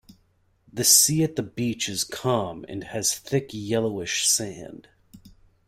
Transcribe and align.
The 0.73 0.83
sea 0.83 1.23
at 1.23 1.35
the 1.35 1.43
beach 1.43 1.87
is 1.87 2.03
calm 2.03 2.65
and 2.67 2.85
has 2.85 3.13
thick, 3.15 3.51
yellowish 3.53 4.27
sand. 4.27 4.87